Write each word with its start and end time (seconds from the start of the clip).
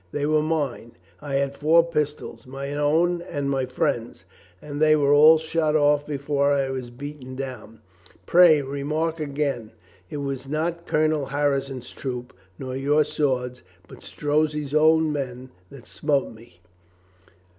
They 0.11 0.25
were 0.25 0.41
mine. 0.41 0.93
I 1.21 1.35
had 1.35 1.55
four 1.55 1.83
pistols, 1.83 2.47
my 2.47 2.73
own 2.73 3.21
and 3.21 3.51
my 3.51 3.67
friend's, 3.67 4.25
and 4.59 4.81
they 4.81 4.95
were 4.95 5.13
all 5.13 5.37
shot 5.37 5.75
off 5.75 6.07
before 6.07 6.51
I 6.51 6.71
was 6.71 6.89
beaten 6.89 7.35
down. 7.35 7.81
Pray, 8.25 8.63
remark 8.63 9.19
again, 9.19 9.73
it 10.09 10.17
was 10.17 10.47
not 10.47 10.87
Colonel 10.87 11.27
Harrison's 11.27 11.91
troop, 11.91 12.33
nor 12.57 12.75
your 12.75 13.03
swords, 13.03 13.61
but 13.87 14.01
Strozzi's 14.01 14.73
own 14.73 15.13
men, 15.13 15.51
that 15.69 15.85
smote 15.85 16.33
me. 16.33 16.61